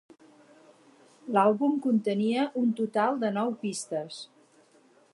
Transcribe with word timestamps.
L'àlbum 1.35 1.77
contenia 1.85 2.49
un 2.65 2.75
total 2.83 3.23
de 3.25 3.33
nou 3.39 3.57
pistes. 3.67 4.23